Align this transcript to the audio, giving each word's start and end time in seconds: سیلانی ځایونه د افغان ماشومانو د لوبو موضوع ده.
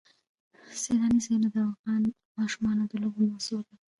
سیلانی 0.81 1.19
ځایونه 1.25 1.47
د 1.51 1.57
افغان 1.71 2.01
ماشومانو 2.39 2.83
د 2.87 2.93
لوبو 3.01 3.21
موضوع 3.31 3.61
ده. 3.67 3.75